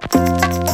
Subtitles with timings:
[0.00, 0.71] buenos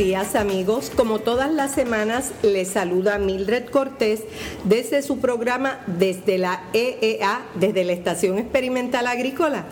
[0.00, 0.90] días amigos.
[0.96, 4.22] Como todas las semanas les saluda Mildred Cortés
[4.64, 9.66] desde su programa desde la EEA, desde la Estación Experimental Agrícola.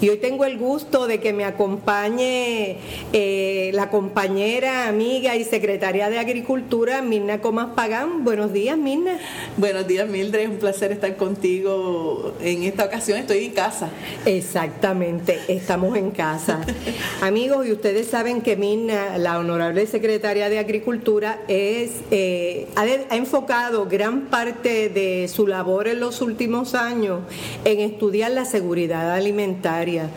[0.00, 2.76] Y hoy tengo el gusto de que me acompañe
[3.12, 8.22] eh, la compañera, amiga y secretaria de Agricultura, Mirna Comas Pagán.
[8.22, 9.18] Buenos días, Mirna.
[9.56, 10.42] Buenos días, Mildred.
[10.42, 13.18] Es un placer estar contigo en esta ocasión.
[13.18, 13.88] Estoy en casa.
[14.26, 16.60] Exactamente, estamos en casa.
[17.20, 23.86] amigos, y ustedes saben que Mirna, la honorable secretaria de Agricultura, es, eh, ha, enfocado
[23.86, 27.20] gran parte de su labor en los últimos años
[27.64, 30.10] en estudiar la seguridad alimentaria.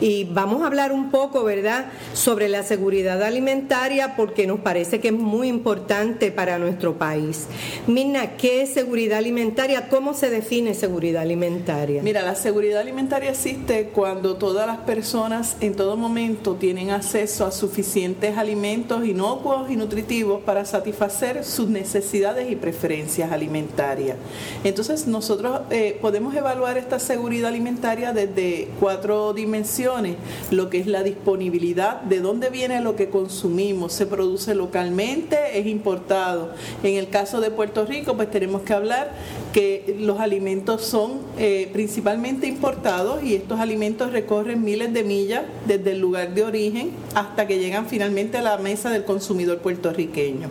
[0.00, 5.08] Y vamos a hablar un poco, ¿verdad?, sobre la seguridad alimentaria porque nos parece que
[5.08, 7.46] es muy importante para nuestro país.
[7.86, 9.88] Mirna, ¿qué es seguridad alimentaria?
[9.88, 12.02] ¿Cómo se define seguridad alimentaria?
[12.02, 17.52] Mira, la seguridad alimentaria existe cuando todas las personas en todo momento tienen acceso a
[17.52, 24.16] suficientes alimentos inocuos y nutritivos para satisfacer sus necesidades y preferencias alimentarias.
[24.64, 30.16] Entonces nosotros eh, podemos evaluar esta seguridad alimentaria desde cuatro dimensiones,
[30.50, 35.66] lo que es la disponibilidad, de dónde viene lo que consumimos, se produce localmente, es
[35.66, 36.52] importado.
[36.82, 39.12] En el caso de Puerto Rico, pues tenemos que hablar
[39.52, 45.92] que los alimentos son eh, principalmente importados y estos alimentos recorren miles de millas desde
[45.92, 50.48] el lugar de origen hasta que llegan finalmente a la mesa del consumidor puertorriqueño.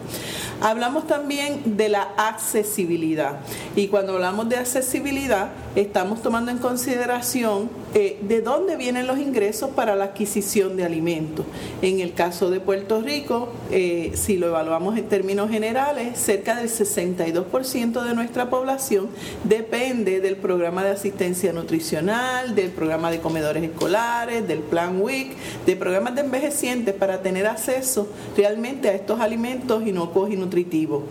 [0.61, 3.39] Hablamos también de la accesibilidad
[3.75, 9.71] y cuando hablamos de accesibilidad estamos tomando en consideración eh, de dónde vienen los ingresos
[9.71, 11.45] para la adquisición de alimentos.
[11.81, 16.69] En el caso de Puerto Rico, eh, si lo evaluamos en términos generales, cerca del
[16.69, 19.09] 62% de nuestra población
[19.43, 25.35] depende del programa de asistencia nutricional, del programa de comedores escolares, del plan WIC,
[25.65, 31.03] de programas de envejecientes para tener acceso realmente a estos alimentos inocuos y nutritivos.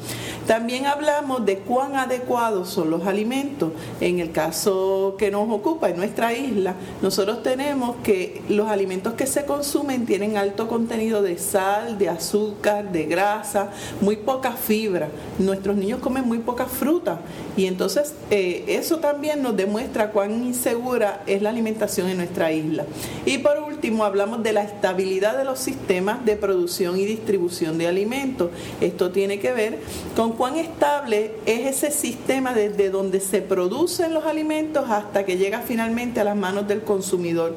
[0.47, 3.73] También hablamos de cuán adecuados son los alimentos.
[4.01, 6.68] En el caso que nos ocupa en nuestra isla,
[7.03, 12.93] nosotros tenemos que los alimentos que se consumen tienen alto contenido de sal, de azúcar,
[12.93, 13.71] de grasa,
[14.01, 15.09] muy poca fibra.
[15.39, 17.21] Nuestros niños comen muy poca fruta
[17.57, 22.85] y entonces eh, eso también nos demuestra cuán insegura es la alimentación en nuestra isla.
[23.25, 27.87] Y por último, hablamos de la estabilidad de los sistemas de producción y distribución de
[27.87, 28.51] alimentos.
[28.81, 29.79] Esto tiene que ver
[30.17, 35.61] con cuán estable es ese sistema desde donde se producen los alimentos hasta que llega
[35.61, 37.55] finalmente a las manos del consumidor.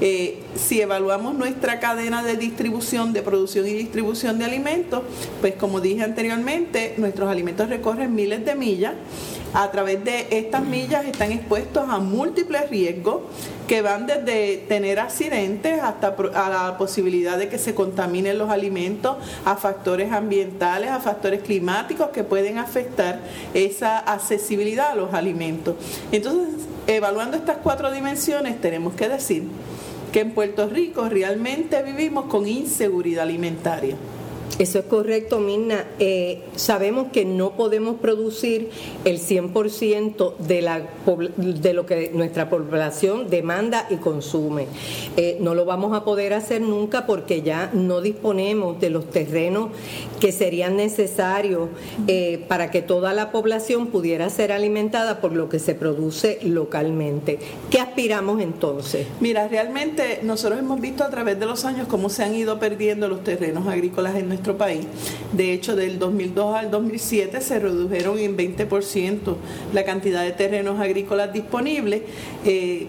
[0.00, 5.02] Eh, si evaluamos nuestra cadena de distribución, de producción y distribución de alimentos,
[5.40, 8.92] pues como dije anteriormente, nuestros alimentos recorren miles de millas.
[9.54, 13.22] A través de estas millas están expuestos a múltiples riesgos
[13.68, 19.16] que van desde tener accidentes hasta a la posibilidad de que se contaminen los alimentos,
[19.44, 23.20] a factores ambientales, a factores climáticos que pueden afectar
[23.54, 25.76] esa accesibilidad a los alimentos.
[26.10, 29.44] Entonces, evaluando estas cuatro dimensiones, tenemos que decir
[30.12, 33.94] que en Puerto Rico realmente vivimos con inseguridad alimentaria.
[34.58, 35.84] Eso es correcto, Mirna.
[35.98, 38.70] Eh, sabemos que no podemos producir
[39.04, 40.82] el 100% de, la,
[41.36, 44.66] de lo que nuestra población demanda y consume.
[45.16, 49.70] Eh, no lo vamos a poder hacer nunca porque ya no disponemos de los terrenos
[50.20, 51.68] que serían necesarios
[52.06, 57.40] eh, para que toda la población pudiera ser alimentada por lo que se produce localmente.
[57.70, 59.08] ¿Qué aspiramos entonces?
[59.20, 63.08] Mira, realmente nosotros hemos visto a través de los años cómo se han ido perdiendo
[63.08, 64.84] los terrenos agrícolas en nuestro país.
[65.32, 69.36] De hecho, del 2002 al 2007 se redujeron en 20%
[69.72, 72.02] la cantidad de terrenos agrícolas disponibles,
[72.44, 72.88] eh,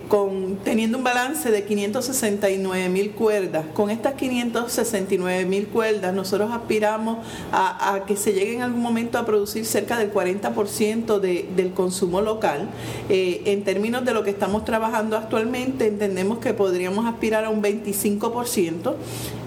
[0.63, 3.65] teniendo un balance de 569 mil cuerdas.
[3.73, 9.25] Con estas 569 mil cuerdas, nosotros aspiramos a, que se llegue en algún momento a
[9.25, 12.69] producir cerca del 40% de, del consumo local.
[13.09, 17.61] Eh, en términos de lo que estamos trabajando actualmente, entendemos que podríamos aspirar a un
[17.61, 18.93] 25%,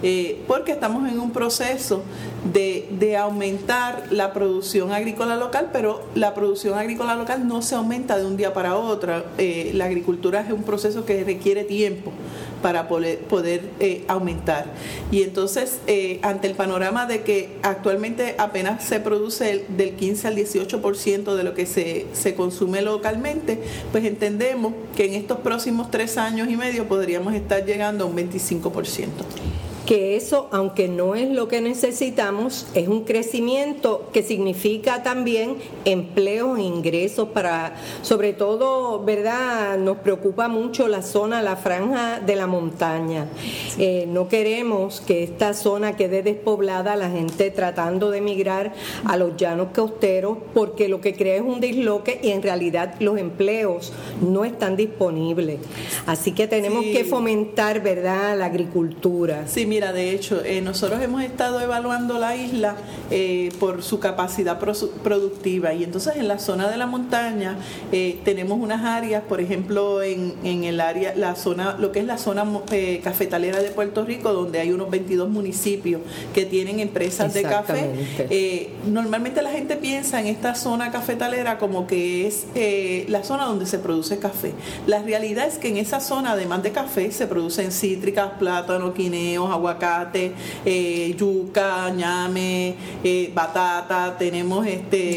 [0.03, 1.88] eh, porque estamos en un proceso
[2.53, 8.27] de, aumentar la producción agrícola local, pero la producción agrícola local no se aumenta de
[8.27, 9.25] un día para otro.
[9.39, 12.13] Eh, la agricultura es un proceso que requiere tiempo
[12.63, 14.67] para poder, eh, aumentar.
[15.11, 20.37] Y entonces, eh, ante el panorama de que actualmente apenas se produce del 15 al
[20.37, 23.61] 18% de lo que se, se consume localmente,
[23.93, 28.17] pues entendemos que en estos próximos tres años y medio podríamos estar llegando a un
[28.17, 29.09] 25%.
[29.89, 35.57] Que eso, aunque no es lo que necesitamos, es un crecimiento que significa también
[35.87, 39.79] empleos e ingresos para, sobre todo, ¿verdad?
[39.79, 43.29] Nos preocupa mucho la zona, la franja de la montaña.
[43.79, 48.75] Eh, no queremos que esta zona quede despoblada, la gente tratando de emigrar
[49.07, 53.17] a los llanos costeros, porque lo que crea es un disloque y en realidad los
[53.17, 55.61] empleos no están disponibles.
[56.05, 59.49] Así que tenemos que fomentar, ¿verdad?, la agricultura.
[59.49, 62.75] Sí, mira, de hecho, eh, nosotros hemos estado evaluando la isla
[63.13, 67.57] eh, por su capacidad productiva y entonces en la zona de la montaña
[67.93, 72.07] eh, tenemos unas áreas, por ejemplo, en, en, el área, la zona, lo que es
[72.07, 72.45] la zona
[73.05, 76.01] cafetalera de Puerto Rico, donde hay unos 22 municipios
[76.35, 78.71] que tienen empresas de café.
[78.85, 82.47] normalmente la gente piensa en esta zona cafetalera como que es
[83.09, 84.55] la zona donde se produce café.
[84.89, 89.49] La realidad es que en esa zona, además de café, se producen cítricas, plátanos, quineos,
[89.69, 90.33] aguacate,
[90.65, 92.75] eh, yuca, ñame,
[93.05, 95.17] eh, batata, tenemos este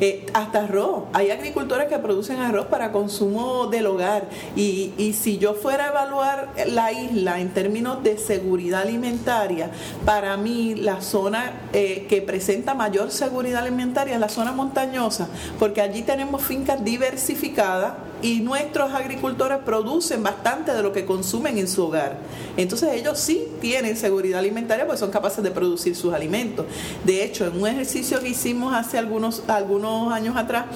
[0.00, 1.04] eh, hasta arroz.
[1.12, 4.28] Hay agricultores que producen arroz para consumo del hogar.
[4.56, 9.70] Y, y si yo fuera a evaluar la isla en términos de seguridad alimentaria,
[10.04, 16.02] para mí la zona que presenta mayor seguridad alimentaria es la zona montañosa, porque allí
[16.02, 22.18] tenemos fincas diversificadas y nuestros agricultores producen bastante de lo que consumen en su hogar.
[22.56, 26.66] Entonces ellos sí tienen seguridad alimentaria porque son capaces de producir sus alimentos.
[27.04, 30.66] De hecho, en un ejercicio que hicimos hace algunos, años atrás,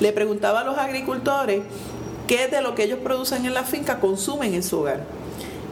[0.00, 1.62] le preguntaba a los agricultores
[2.26, 5.04] qué de lo que ellos producen en la finca consumen en su hogar.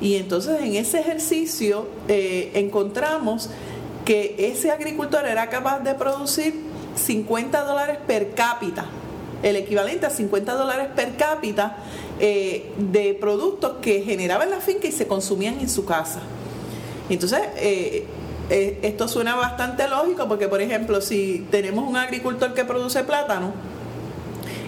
[0.01, 3.51] Y entonces en ese ejercicio eh, encontramos
[4.05, 6.55] que ese agricultor era capaz de producir
[6.95, 8.87] 50 dólares per cápita
[9.43, 11.77] el equivalente a 50 dólares per cápita
[12.21, 16.21] eh, de productos que generaba en la finca y se consumían en su casa.
[17.09, 18.07] Entonces, eh,
[18.51, 23.53] eh, esto suena bastante lógico porque, por ejemplo, si tenemos un agricultor que produce plátano,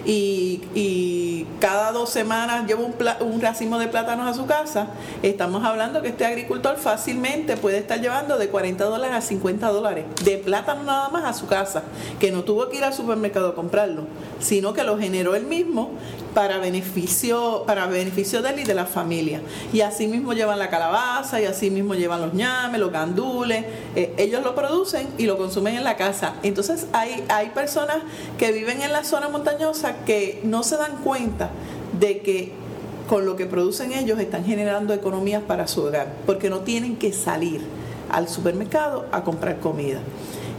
[0.05, 4.87] y, cada dos semanas lleva un, un, racimo de plátanos a su casa,
[5.21, 10.05] estamos hablando que este agricultor fácilmente puede estar llevando de 40 dólares a 50 dólares
[10.23, 11.83] de plátano nada más a su casa,
[12.19, 14.05] que no tuvo que ir al supermercado a comprarlo,
[14.39, 15.91] sino que lo generó él mismo
[16.33, 19.41] para beneficio, para beneficio de él y de la familia.
[19.73, 24.13] Y así mismo llevan la calabaza y así mismo llevan los ñames, los gandules, eh,
[24.17, 26.35] ellos lo producen y lo consumen en la casa.
[26.43, 27.97] Entonces hay, hay personas
[28.37, 31.49] que viven en la zona montañosa que no se dan cuenta
[31.99, 32.51] de que
[33.09, 37.11] con lo que producen ellos están generando economías para su hogar, porque no tienen que
[37.11, 37.61] salir
[38.09, 39.99] al supermercado a comprar comida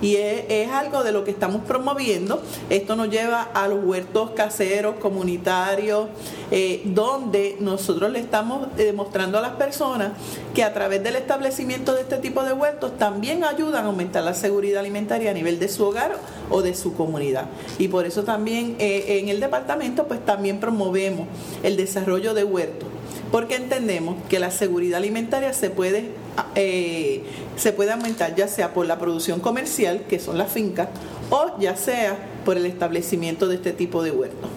[0.02, 2.43] y es, algo de lo que estamos promoviendo.
[2.69, 6.08] Esto nos lleva a los huertos caseros, comunitarios,
[6.50, 10.12] eh, donde nosotros le estamos demostrando a las personas
[10.54, 14.34] que a través del establecimiento de este tipo de huertos también ayudan a aumentar la
[14.34, 16.16] seguridad alimentaria a nivel de su hogar
[16.50, 17.46] o de su comunidad.
[17.78, 21.28] Y por eso también eh, en el departamento pues también promovemos
[21.62, 22.88] el desarrollo de huertos
[23.32, 26.10] porque entendemos que la seguridad alimentaria se puede,
[26.55, 27.23] eh,
[27.56, 30.88] se puede aumentar ya sea por la producción comercial, que son las fincas,
[31.31, 34.50] o ya sea por el establecimiento de este tipo de huertos.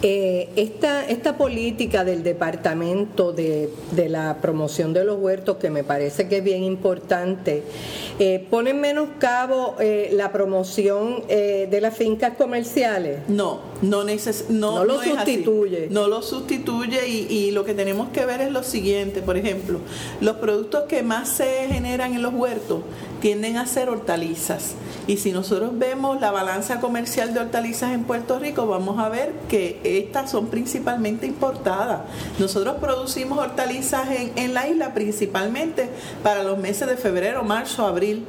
[0.00, 5.82] Eh, esta, esta política del departamento de, de, la promoción de los huertos, que me
[5.82, 7.64] parece que es bien importante,
[8.20, 13.20] eh, ¿pone en menoscabo eh, la promoción eh, de las fincas comerciales?
[13.26, 15.88] No, no, neces no, lo sustituye.
[15.90, 19.80] No lo sustituye y, y lo que tenemos que ver es lo siguiente, por ejemplo,
[20.20, 22.82] los productos que más se generan en los huertos
[23.20, 24.74] tienden a ser hortalizas.
[25.06, 29.32] Y si nosotros vemos la balanza comercial de hortalizas en Puerto Rico, vamos a ver
[29.48, 32.02] que estas son principalmente importadas.
[32.38, 35.88] Nosotros producimos hortalizas en, en la isla principalmente
[36.22, 38.26] para los meses de febrero, marzo, abril.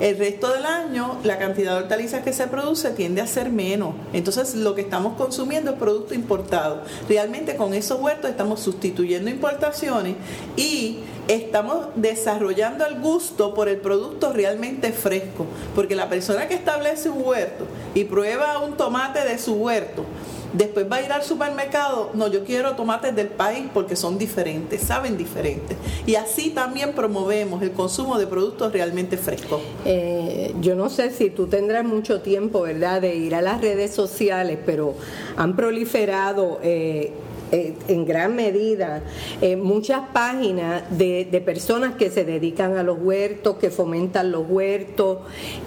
[0.00, 3.94] El resto del año, la cantidad de hortalizas que se produce tiende a ser menos.
[4.14, 6.82] Entonces, lo que estamos consumiendo es producto importado.
[7.06, 10.14] Realmente con esos huertos estamos sustituyendo importaciones
[10.56, 15.44] y estamos desarrollando el gusto por el producto realmente fresco.
[15.74, 20.06] Porque la persona que establece un huerto y prueba un tomate de su huerto,
[20.52, 24.80] Después va a ir al supermercado, no, yo quiero tomates del país porque son diferentes,
[24.80, 25.76] saben diferentes.
[26.06, 29.60] Y así también promovemos el consumo de productos realmente frescos.
[29.84, 33.92] Eh, yo no sé si tú tendrás mucho tiempo, ¿verdad?, de ir a las redes
[33.92, 34.94] sociales, pero
[35.36, 36.58] han proliferado...
[36.62, 37.12] Eh,
[37.52, 39.02] eh, en gran medida
[39.40, 45.18] eh, muchas páginas de, personas que se dedican a los huertos, que fomentan los huertos,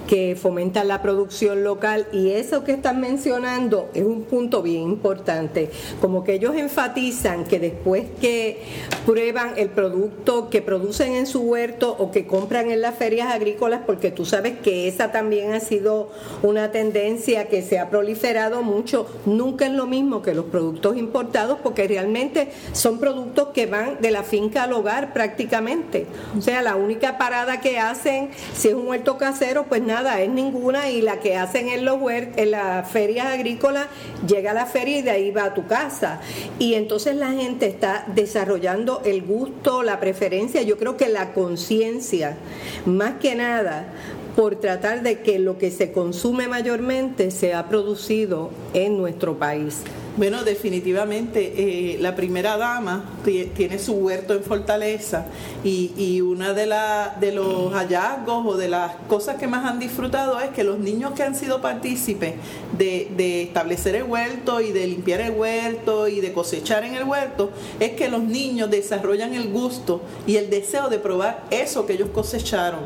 [0.08, 2.08] que fomentan la producción local.
[2.14, 7.60] Y eso que están mencionando es un punto bien importante, como que ellos enfatizan que
[7.60, 8.62] después que
[9.06, 13.82] prueban el producto que producen en su huerto o que compran en las ferias agrícolas,
[13.86, 16.12] porque tú sabes que esa también ha sido
[16.44, 21.58] una tendencia que se ha proliferado mucho, nunca es lo mismo que los productos importados,
[21.64, 26.06] porque realmente son productos que van de la finca al hogar prácticamente.
[26.38, 30.30] O sea, la única parada que hacen, si es un huerto casero, pues nada, es
[30.30, 33.88] ninguna, y la que hacen en, los en las ferias agrícolas,
[34.28, 36.22] llega a la feria y de ahí va a tu casa.
[36.60, 42.38] Y entonces la gente está desarrollando el gusto, la preferencia, yo creo que la conciencia,
[42.86, 43.88] más que nada,
[44.36, 49.82] por tratar de que lo que se consume mayormente sea producido en nuestro país.
[50.16, 55.26] Bueno, definitivamente eh, la primera dama tiene su huerto en Fortaleza
[55.64, 60.52] y, y una de, los hallazgos o de las cosas que más han disfrutado es
[60.52, 62.36] que los niños que han sido partícipes
[62.78, 67.50] de establecer el huerto y de limpiar el huerto y de cosechar en el huerto,
[67.80, 72.10] es que los niños desarrollan el gusto y el deseo de probar eso que ellos
[72.14, 72.82] cosecharon.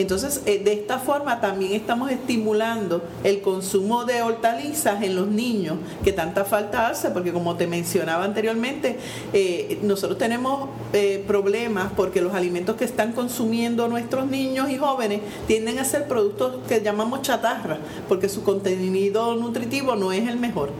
[0.00, 5.76] Entonces, eh, de esta forma también estamos estimulando el consumo de hortalizas en los niños
[6.02, 8.96] que tanta falta hace, porque como te mencionaba anteriormente,
[9.34, 15.20] eh, nosotros tenemos eh, problemas porque los alimentos que están consumiendo nuestros niños y jóvenes
[15.46, 17.76] tienden a ser productos que llamamos chatarra,
[18.08, 20.70] porque su contenido nutritivo no es el mejor.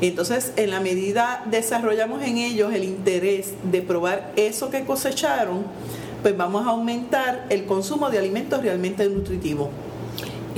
[0.00, 5.64] Entonces, en la medida desarrollamos en ellos el interés de probar eso que cosecharon,
[6.28, 9.70] pues vamos a aumentar el consumo de alimentos realmente nutritivos.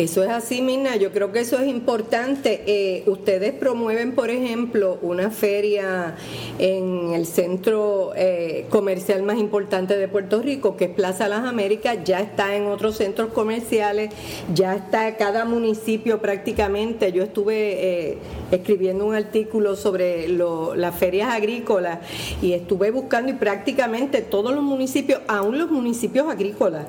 [0.01, 0.97] Eso es así, Mina.
[0.97, 2.63] Yo creo que eso es importante.
[2.67, 6.17] Eh, ustedes promueven, por ejemplo, una feria
[6.59, 11.99] en el centro eh, comercial más importante de Puerto Rico, que es Plaza Las Américas.
[12.03, 14.09] Ya está en otros centros comerciales,
[14.55, 17.13] ya está cada municipio prácticamente.
[17.13, 18.19] Yo estuve eh,
[18.53, 21.99] escribiendo un artículo sobre las ferias agrícolas
[22.41, 26.87] y estuve buscando y prácticamente todos los municipios, aún los municipios agrícolas,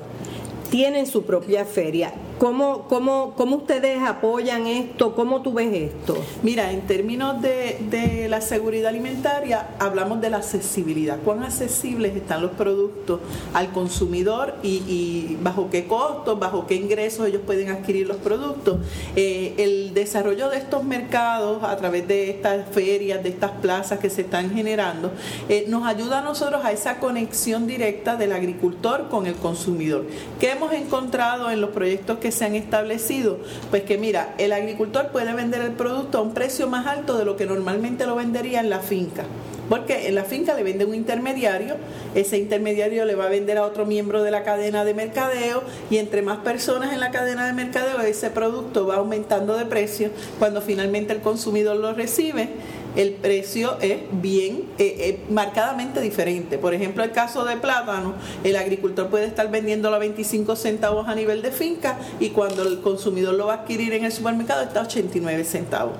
[0.70, 2.14] tienen su propia feria.
[2.38, 5.14] ¿Cómo, cómo, cómo ustedes apoyan esto?
[5.14, 6.16] ¿Cómo tú ves esto?
[6.42, 11.18] Mira, en términos de, la seguridad alimentaria, hablamos de la accesibilidad.
[11.24, 13.20] ¿Cuán accesibles están los productos
[13.54, 18.78] al consumidor y, bajo qué costos, bajo qué ingresos ellos pueden adquirir los productos?
[19.14, 24.10] Eh, el desarrollo de estos mercados a través de estas ferias, de estas plazas que
[24.10, 25.12] se están generando,
[25.48, 30.06] eh, nos ayuda a nosotros a esa conexión directa del agricultor con el consumidor.
[30.40, 33.38] ¿Qué hemos encontrado en los proyectos que se han establecido?
[33.70, 37.24] Pues que mira, el agricultor puede vender el producto a un precio más alto de
[37.24, 39.24] lo que normalmente lo vendería en la finca.
[39.68, 41.76] Porque en la finca le vende un intermediario,
[42.14, 45.98] ese intermediario le va a vender a otro miembro de la cadena de mercadeo y
[45.98, 50.60] entre más personas en la cadena de mercadeo ese producto va aumentando de precio cuando
[50.60, 52.50] finalmente el consumidor lo recibe
[52.96, 56.58] el precio es bien eh, eh, marcadamente diferente.
[56.58, 61.14] Por ejemplo, el caso de plátano, el agricultor puede estar vendiéndolo a 25 centavos a
[61.14, 64.80] nivel de finca y cuando el consumidor lo va a adquirir en el supermercado está
[64.80, 65.94] a 89 centavos.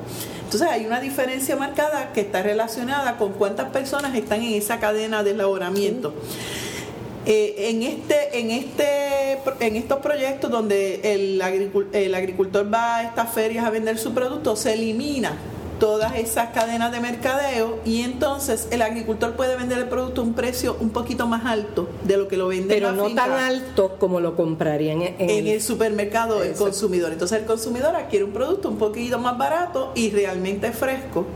[0.44, 5.22] Entonces hay una diferencia marcada que está relacionada con cuántas personas están en esa cadena
[5.22, 6.12] de elaboramiento.
[7.24, 11.40] Eh, en este en este en estos proyectos donde el,
[11.92, 15.38] el agricultor va a estas ferias a vender su producto se elimina
[15.82, 20.32] todas esas cadenas de mercadeo y entonces el agricultor puede vender el producto a un
[20.32, 24.20] precio un poquito más alto de lo que lo vende pero no tan alto como
[24.20, 27.10] lo comprarían en, en, el supermercado el consumidor.
[27.10, 31.26] Entonces el consumidor adquiere un producto un poquito más barato y realmente fresco.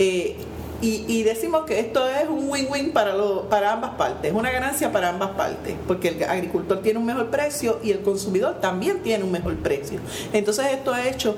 [0.00, 0.34] Eh,
[0.82, 3.14] y, decimos que esto es un win-win para,
[3.50, 7.78] para ambas partes, una ganancia para ambas partes, porque el agricultor tiene un mejor precio
[7.82, 10.00] y el consumidor también tiene un mejor precio.
[10.32, 11.36] Entonces esto ha hecho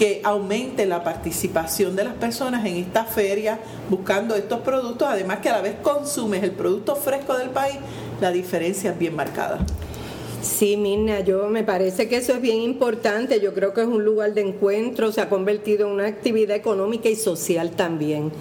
[0.00, 3.58] que aumente la participación de las personas en esta feria
[3.90, 7.76] buscando estos productos, además que a la vez consumes el producto fresco del país,
[8.18, 9.58] la diferencia es bien marcada.
[10.40, 13.40] Sí, Mirna, yo me parece que eso es bien importante.
[13.40, 17.10] Yo creo que es un lugar de encuentro, se ha convertido en una actividad económica
[17.10, 18.32] y social también.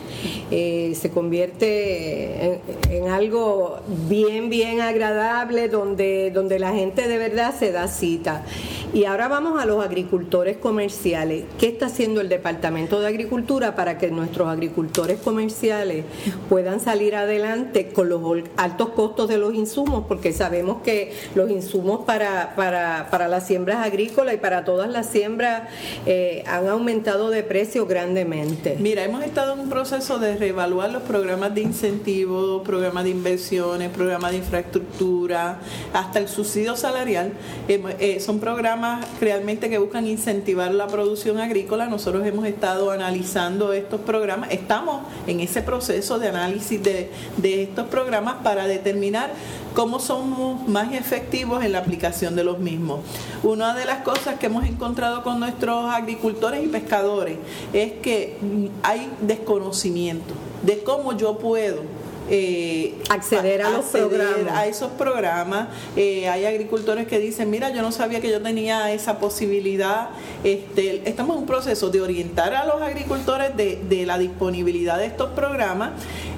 [0.50, 7.74] Eh, se convierte en, algo bien, bien agradable donde, donde la gente de verdad se
[7.74, 8.46] da cita.
[8.92, 11.44] Y ahora vamos a los agricultores comerciales.
[11.60, 16.06] ¿Qué está haciendo el Departamento de Agricultura para que nuestros agricultores comerciales
[16.50, 18.20] puedan salir adelante con los
[18.58, 20.06] altos costos de los insumos?
[20.08, 25.06] Porque sabemos que los insumos para, para, para las siembras agrícolas y para todas las
[25.06, 25.70] siembras
[26.08, 28.76] eh, han aumentado de precio grandemente.
[28.80, 33.90] Mira, hemos estado en un proceso de reevaluar los programas de incentivos, programas de inversiones,
[33.92, 35.60] programas de infraestructura,
[35.94, 37.34] hasta el subsidio salarial.
[37.68, 38.79] Eh, son programas
[39.20, 41.88] realmente que buscan incentivar la producción agrícola.
[41.88, 47.88] Nosotros hemos estado analizando estos programas, estamos en ese proceso de análisis de, de estos
[47.88, 49.32] programas para determinar
[49.74, 53.02] cómo somos más efectivos en la aplicación de los mismos.
[53.44, 57.38] Una de las cosas que hemos encontrado con nuestros agricultores y pescadores
[57.74, 58.38] es que
[58.84, 60.34] hay desconocimiento
[60.64, 61.84] de cómo yo puedo
[62.32, 64.54] eh, acceder a los programas.
[64.54, 65.70] A esos programas.
[65.96, 70.10] Eh, hay agricultores que dicen, mira, yo no sabía que yo tenía esa posibilidad.
[70.44, 75.32] Este, estamos en un proceso de orientar a los agricultores de, la disponibilidad de estos
[75.32, 75.92] programas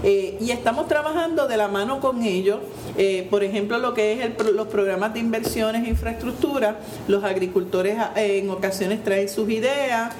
[0.03, 2.59] eh, y estamos trabajando de la mano con ellos.
[3.29, 9.03] por ejemplo, lo que es los programas de inversiones e infraestructura, los agricultores en ocasiones
[9.03, 10.13] traen sus ideas,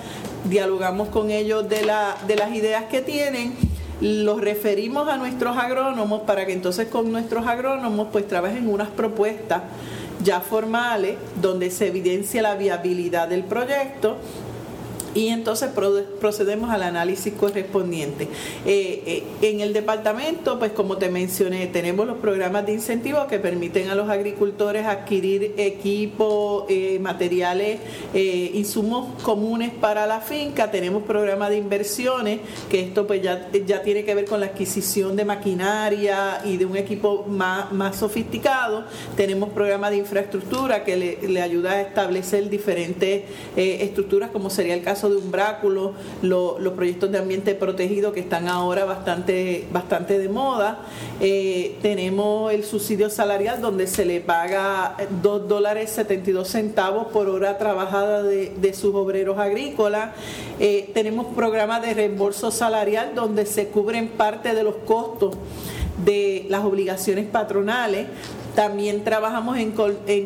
[0.46, 3.71] dialogamos con ellos de, la, de las ideas que tienen
[4.02, 9.62] los referimos a nuestros agrónomos para que entonces con nuestros agrónomos pues trabajen unas propuestas
[10.24, 14.18] ya formales donde se evidencia la viabilidad del proyecto
[15.14, 15.70] y entonces
[16.20, 18.28] procedemos al análisis correspondiente.
[18.66, 23.40] Eh, eh, en el departamento, pues como te mencioné, tenemos los programas de incentivo que
[23.40, 27.80] permiten a los agricultores adquirir equipos, eh, materiales,
[28.14, 30.72] insumos comunes para la finca.
[30.72, 32.40] Tenemos programas de inversiones,
[32.70, 36.66] que esto pues ya, ya tiene que ver con la adquisición de maquinaria y de
[36.66, 38.86] un equipo más, más sofisticado.
[39.16, 43.24] Tenemos programas de infraestructura que le ayuda a establecer diferentes
[43.56, 48.86] estructuras, como sería el caso de Umbráculo, los proyectos de ambiente protegido que están ahora
[48.86, 50.80] bastante, bastante de moda.
[51.20, 57.58] Eh, tenemos el subsidio salarial donde se le paga 2 dólares 72 centavos por hora
[57.58, 60.12] trabajada de, sus obreros agrícolas.
[60.60, 65.36] Eh, tenemos programas de reembolso salarial donde se cubren parte de los costos
[66.06, 68.08] de las obligaciones patronales
[68.56, 69.72] también trabajamos en,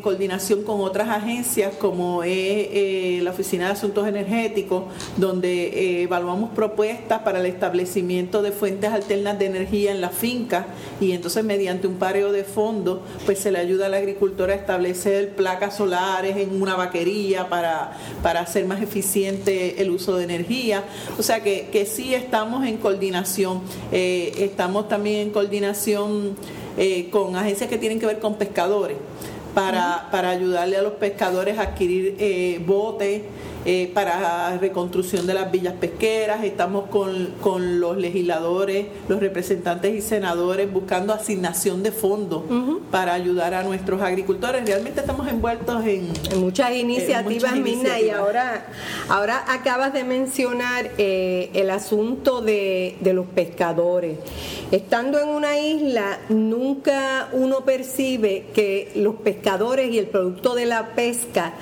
[0.01, 4.85] coordinación con otras agencias como es eh, la Oficina de Asuntos Energéticos,
[5.17, 10.65] donde eh, evaluamos propuestas para el establecimiento de fuentes alternas de energía en la finca
[10.99, 15.35] y entonces mediante un pareo de fondos pues se le ayuda al agricultor a establecer
[15.35, 17.91] placas solares en una vaquería para,
[18.23, 20.83] para hacer más eficiente el uso de energía.
[21.19, 23.61] O sea que, que sí estamos en coordinación,
[23.91, 26.35] eh, estamos también en coordinación
[26.77, 28.97] eh, con agencias que tienen que ver con pescadores,
[29.53, 33.21] para, para ayudarle a los pescadores a adquirir eh, botes
[33.67, 40.71] eh, para reconstrucción de las villas pesqueras, estamos con, los legisladores, los representantes y senadores
[40.71, 42.43] buscando asignación de fondos
[42.91, 44.63] para ayudar a nuestros agricultores.
[44.65, 48.67] Realmente estamos envueltos en, muchas iniciativas, Mina, y ahora,
[49.09, 54.19] ahora acabas de mencionar eh, el asunto de, de los pescadores.
[54.71, 60.89] Estando en una isla, nunca uno percibe que los pescadores y el producto de la
[60.89, 61.53] pesca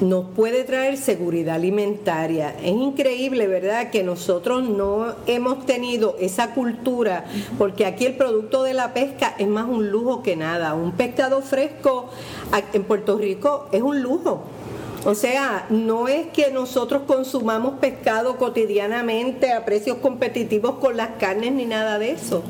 [0.00, 2.54] nos puede traer seguridad alimentaria.
[2.62, 7.24] Es increíble, ¿verdad?, que nosotros no hemos tenido esa cultura,
[7.58, 10.74] porque aquí el producto de la pesca es más un lujo que nada.
[10.74, 12.08] Un pescado fresco
[12.72, 14.44] en Puerto Rico es un lujo.
[15.04, 21.52] O sea, no es que nosotros consumamos pescado cotidianamente a precios competitivos con las carnes
[21.52, 22.42] ni nada de eso.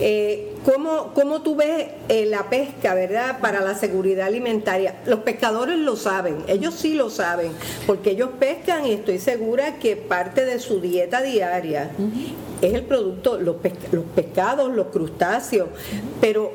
[0.00, 4.96] Eh, ¿cómo, tú ves eh, la pesca, verdad, para la seguridad alimentaria?
[5.06, 7.52] Los pescadores lo saben, ellos sí lo saben,
[7.86, 11.90] porque ellos pescan y estoy segura que parte de su dieta diaria
[12.60, 13.56] es el producto, los,
[13.90, 15.68] los pescados, los crustáceos,
[16.20, 16.52] pero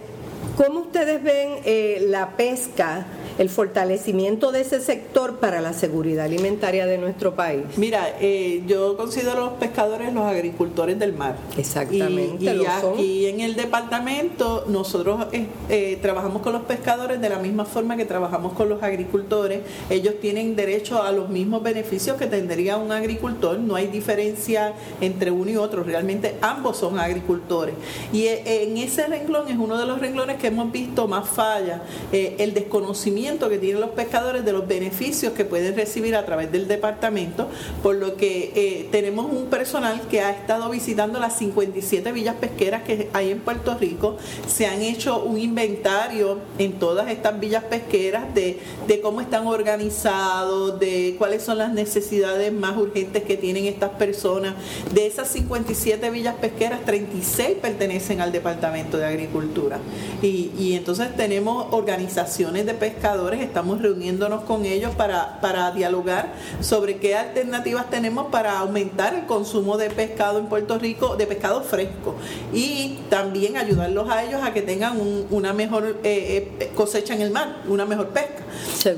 [0.56, 3.06] ¿cómo ustedes ven eh, la pesca?
[3.38, 7.63] El fortalecimiento de ese sector para la seguridad alimentaria de nuestro país?
[7.78, 11.38] Mira, eh, yo considero a los pescadores los agricultores del mar.
[11.58, 12.43] Exactamente.
[12.45, 17.65] Y, aquí en el departamento nosotros eh, eh, trabajamos con los pescadores de la misma
[17.65, 19.62] forma que trabajamos con los agricultores.
[19.89, 23.60] Ellos tienen derecho a los mismos beneficios que tendría un agricultor.
[23.60, 25.84] No hay diferencia entre uno y otro.
[25.84, 27.76] Realmente ambos son agricultores.
[28.12, 32.54] Y en ese renglón es uno de los renglones que hemos visto más falla, el
[32.54, 37.50] desconocimiento que tienen los pescadores de los beneficios que pueden recibir a través del departamento,
[37.84, 42.84] por lo que eh, tenemos un personal que ha estado visitando las 57 villas pesqueras
[42.84, 44.18] que hay en Puerto Rico.
[44.48, 50.80] Se han hecho un inventario en todas estas villas pesqueras de, de cómo están organizados,
[50.80, 54.56] de cuáles son las necesidades más urgentes que tienen estas personas.
[54.94, 59.80] De esas 57 villas pesqueras, 36 pertenecen al Departamento de Agricultura.
[60.22, 66.97] Y, y entonces tenemos organizaciones de pescadores, estamos reuniéndonos con ellos para, para dialogar sobre
[66.97, 72.15] qué alternativas tenemos para aumentar el consumo de pescado en Puerto Rico, de pescado fresco.
[72.53, 74.99] Y también ayudarlos a ellos a que tengan
[75.30, 78.43] una mejor eh, eh, cosecha en el mar, una mejor pesca.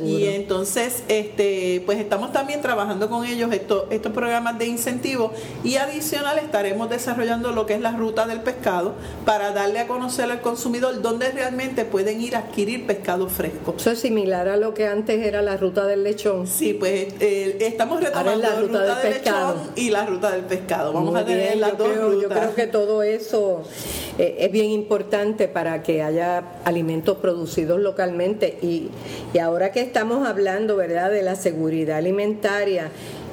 [0.04, 5.32] Y entonces, este, pues estamos también trabajando con ellos estos, estos programas de incentivo
[5.64, 8.94] y adicional estaremos desarrollando lo que es la ruta del pescado
[9.26, 13.76] para darle a conocer al consumidor dónde realmente pueden ir a adquirir pescado fresco.
[13.78, 16.48] Eso es similar a lo que antes era la ruta del lechón.
[16.48, 19.54] Sí, pues eh, estamos retomando la ruta, del, pescado.
[19.54, 20.94] lechón y la ruta del pescado.
[20.94, 22.22] Vamos a tener las dos rutas.
[22.22, 23.62] Yo creo que todo eso
[24.18, 28.90] eh, es bien importante para que haya alimentos producidos localmente y,
[29.32, 32.90] y ahora que estamos hablando, ¿verdad?, de la seguridad alimentaria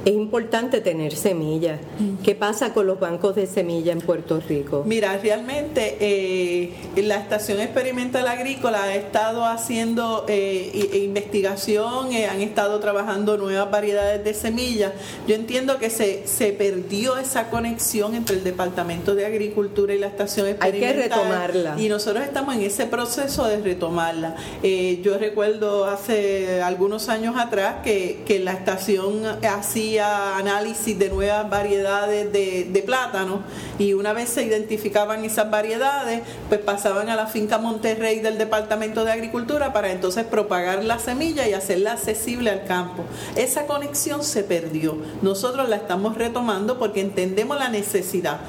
[0.07, 1.81] es importante tener semillas.
[2.23, 4.85] ¿Qué pasa con los bancos de semilla en Puerto Rico?
[4.87, 12.79] Mira, realmente eh, la Estación Experimental Agrícola ha estado haciendo eh, investigación, eh, han estado
[12.79, 14.93] trabajando nuevas variedades de semillas.
[15.27, 20.07] Yo entiendo que se, se perdió esa conexión entre el Departamento de Agricultura y la
[20.07, 20.89] Estación Experimental.
[20.89, 21.81] Hay que retomarla.
[21.81, 24.37] Y nosotros estamos en ese proceso de retomarla.
[24.63, 32.33] yo recuerdo hace algunos años atrás que, que la estación hacía análisis de nuevas variedades
[32.33, 33.43] de, de plátano
[33.79, 39.05] y una vez se identificaban esas variedades, pues pasaban a la finca Monterrey del Departamento
[39.05, 43.05] de Agricultura para entonces propagar la semilla y hacerla accesible al campo.
[43.37, 44.97] Esa conexión se perdió.
[45.23, 48.41] Nosotros la estamos retomando porque entendemos la necesidad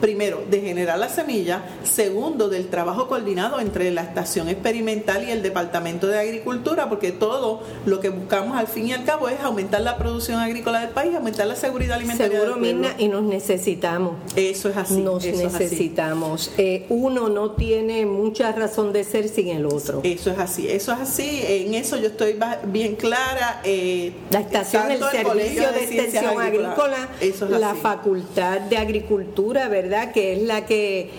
[0.00, 5.42] primero, de generar la semilla, segundo, del trabajo coordinado entre la estación experimental y el
[5.42, 9.82] Departamento de Agricultura, porque todo lo que buscamos al fin y al cabo es aumentar
[9.82, 12.40] la producción agrícola del país, aumentar la seguridad alimentaria.
[12.40, 14.16] Seguro, Mirna, y nos necesitamos.
[14.36, 15.00] Eso es así.
[15.00, 16.50] Nos necesitamos.
[16.56, 20.00] Eh, uno no tiene mucha razón de ser sin el otro.
[20.04, 21.42] Eso es así, eso es así.
[21.46, 23.60] En eso yo estoy bien clara.
[23.64, 27.08] Eh, la estación, el servicio de, extensión agrícola,
[27.50, 29.89] la facultad de agricultura, ¿verdad?
[30.12, 31.10] Que es la que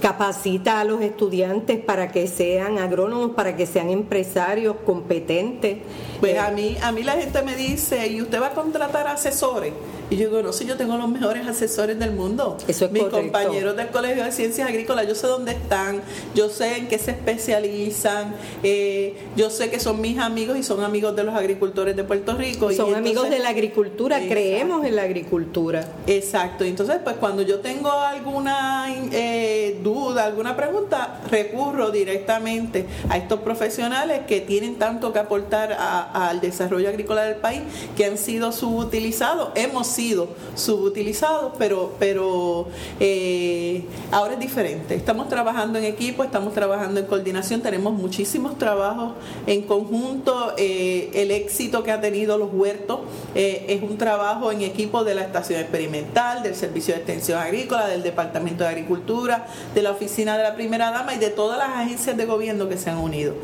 [0.00, 5.78] capacita a los estudiantes para que sean agrónomos, para que sean empresarios competentes.
[6.20, 9.72] Pues a mí, a mí la gente me dice, ¿y usted va a contratar asesores?
[10.10, 12.56] Y yo digo, no, si yo tengo los mejores asesores del mundo.
[12.66, 16.00] Eso es Mis compañeros del Colegio de Ciencias Agrícolas, yo sé dónde están,
[16.34, 20.82] yo sé en qué se especializan, eh, yo sé que son mis amigos y son
[20.82, 22.72] amigos de los agricultores de Puerto Rico.
[22.72, 25.86] Son amigos de la agricultura, creemos en la agricultura.
[26.06, 33.40] Exacto, entonces pues cuando yo tengo alguna eh, duda, alguna pregunta, recurro directamente a estos
[33.40, 35.76] profesionales que tienen tanto que aportar
[36.12, 37.60] al desarrollo agrícola del país,
[37.94, 39.50] que han sido subutilizados.
[39.54, 42.68] Hemos sido subutilizados, pero, pero
[43.00, 43.82] eh,
[44.12, 44.94] ahora es diferente.
[44.94, 49.14] Estamos trabajando en equipo, estamos trabajando en coordinación, tenemos muchísimos trabajos
[49.48, 50.54] en conjunto.
[50.56, 53.00] Eh, el éxito que ha tenido los huertos
[53.34, 57.88] eh, es un trabajo en equipo de la estación experimental, del Servicio de Extensión Agrícola,
[57.88, 61.70] del Departamento de Agricultura, de la Oficina de la Primera Dama y de todas las
[61.70, 63.34] agencias de gobierno que se han unido.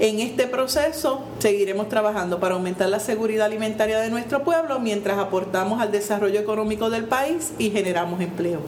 [0.00, 5.80] En este proceso seguiremos trabajando para aumentar la seguridad alimentaria de nuestro pueblo mientras aportamos
[5.80, 8.60] al desarrollo económico del país y generamos empleo.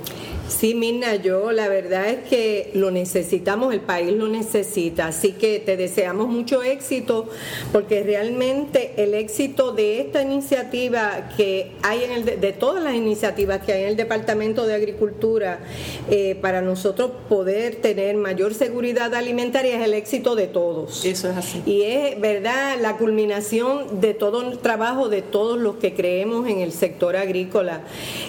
[0.50, 5.60] Sí, Mirna, yo la verdad es que lo necesitamos, el país lo necesita, así que
[5.60, 7.28] te deseamos mucho éxito
[7.70, 13.60] porque realmente el éxito de esta iniciativa que hay en el, de todas las iniciativas
[13.64, 15.60] que hay en el Departamento de Agricultura
[16.10, 21.04] eh, para nosotros poder tener mayor seguridad alimentaria es el éxito de todos.
[21.04, 21.62] Eso es así.
[21.64, 26.58] Y es verdad la culminación de todo el trabajo de todos los que creemos en
[26.58, 27.82] el sector agrícola.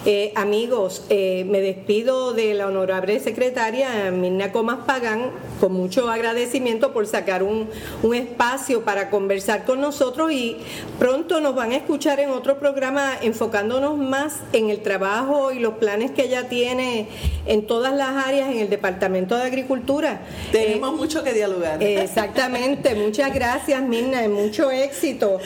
[0.06, 6.92] Eh, amigos, eh, me despido de la honorable secretaria Mirna Comas Pagán, con mucho agradecimiento
[6.92, 7.68] por sacar un,
[8.02, 10.58] un espacio para conversar con nosotros y
[10.98, 15.74] pronto nos van a escuchar en otro programa enfocándonos más en el trabajo y los
[15.74, 17.08] planes que ella tiene
[17.46, 20.20] en todas las áreas en el Departamento de Agricultura.
[20.52, 21.82] Tenemos eh, mucho que dialogar.
[21.82, 25.40] Exactamente, muchas gracias Mirna, y mucho éxito.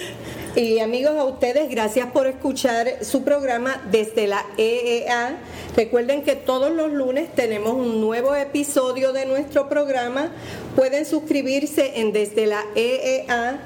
[0.57, 5.37] Y amigos, a ustedes, gracias por escuchar su programa desde la EEA.
[5.77, 10.33] Recuerden que todos los lunes tenemos un nuevo episodio de nuestro programa.
[10.75, 13.61] Pueden suscribirse en desde la EEA